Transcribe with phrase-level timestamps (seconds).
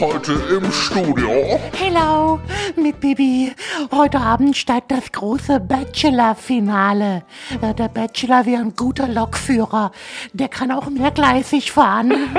[0.00, 1.60] Heute im Studio.
[1.78, 2.40] Hello,
[2.76, 3.52] mit Bibi.
[3.92, 7.22] Heute Abend steigt das große Bachelor-Finale.
[7.60, 9.92] Äh, Der Bachelor wäre ein guter Lokführer.
[10.32, 12.12] Der kann auch mehrgleisig fahren.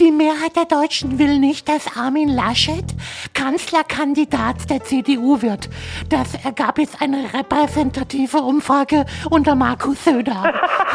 [0.00, 2.84] Die Mehrheit der Deutschen will nicht, dass Armin Laschet
[3.34, 5.68] Kanzlerkandidat der CDU wird.
[6.08, 10.52] Das ergab jetzt eine repräsentative Umfrage unter Markus Söder.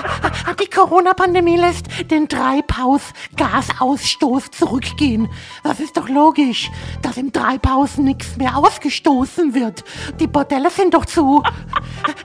[0.62, 5.28] Die Corona-Pandemie lässt den Treibhausgasausstoß zurückgehen.
[5.64, 6.70] Das ist doch logisch,
[7.02, 9.84] dass im Treibhaus nichts mehr ausgestoßen wird.
[10.20, 11.44] Die Bordelle sind doch zu.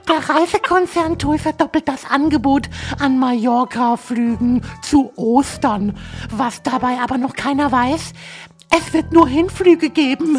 [0.07, 5.97] Der Reisekonzern TUI verdoppelt das Angebot an Mallorca-Flügen zu Ostern.
[6.29, 8.13] Was dabei aber noch keiner weiß,
[8.73, 10.37] es wird nur Hinflüge geben.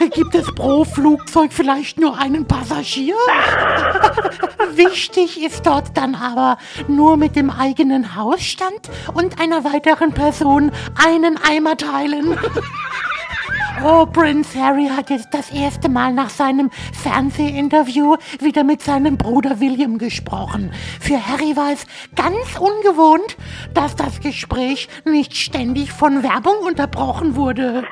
[0.10, 3.14] Gibt es pro Flugzeug vielleicht nur einen Passagier?
[4.74, 10.72] Wichtig ist dort dann aber nur mit dem eigenen Hausstand und einer weiteren Person
[11.24, 12.38] einen Eimer teilen.
[13.82, 16.70] Oh, Prince Harry hat jetzt das erste Mal nach seinem
[17.02, 20.72] Fernsehinterview wieder mit seinem Bruder William gesprochen.
[21.00, 23.36] Für Harry war es ganz ungewohnt,
[23.74, 27.84] dass das Gespräch nicht ständig von Werbung unterbrochen wurde.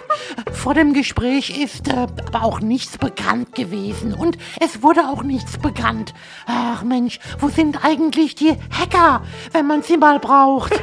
[0.52, 5.58] Vor dem Gespräch ist äh, aber auch nichts bekannt gewesen und es wurde auch nichts
[5.58, 6.14] bekannt.
[6.46, 10.72] Ach Mensch, wo sind eigentlich die Hacker, wenn man sie mal braucht?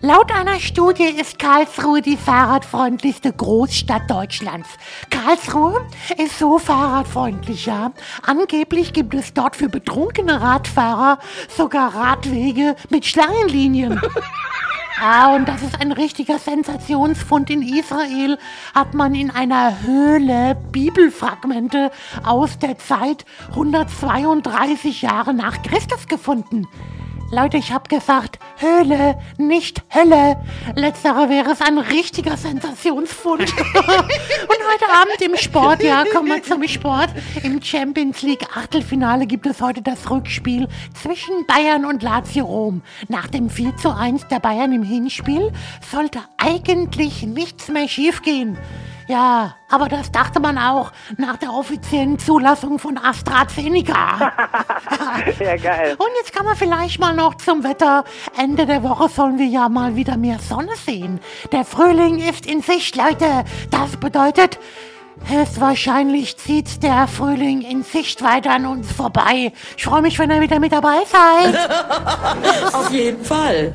[0.00, 4.68] Laut einer Studie ist Karlsruhe die fahrradfreundlichste Großstadt Deutschlands.
[5.10, 5.86] Karlsruhe
[6.18, 7.92] ist so fahrradfreundlich, ja.
[8.22, 14.00] Angeblich gibt es dort für betrunkene Radfahrer sogar Radwege mit Schlangenlinien.
[14.98, 17.50] Ah, und das ist ein richtiger Sensationsfund.
[17.50, 18.38] In Israel
[18.74, 21.90] hat man in einer Höhle Bibelfragmente
[22.24, 26.66] aus der Zeit 132 Jahre nach Christus gefunden.
[27.32, 30.36] Leute, ich hab gesagt Höhle, nicht Hölle.
[30.76, 33.40] Letzterer wäre es ein richtiger Sensationsfund.
[33.42, 37.10] Und heute Abend im Sport, ja, kommen wir zum Sport.
[37.42, 42.82] Im Champions League Achtelfinale gibt es heute das Rückspiel zwischen Bayern und Lazio Rom.
[43.08, 45.52] Nach dem 4 zu 1 der Bayern im Hinspiel
[45.90, 48.56] sollte eigentlich nichts mehr schiefgehen.
[49.08, 54.32] Ja, aber das dachte man auch nach der offiziellen Zulassung von AstraZeneca.
[55.40, 55.94] Ja, geil.
[55.98, 58.04] Und jetzt kann man vielleicht mal noch zum Wetter.
[58.36, 61.20] Ende der Woche sollen wir ja mal wieder mehr Sonne sehen.
[61.52, 63.44] Der Frühling ist in Sicht, Leute.
[63.70, 64.58] Das bedeutet,
[65.24, 69.52] höchstwahrscheinlich zieht der Frühling in Sichtweite an uns vorbei.
[69.76, 72.74] Ich freue mich, wenn ihr wieder mit dabei seid.
[72.74, 73.74] Auf jeden Fall.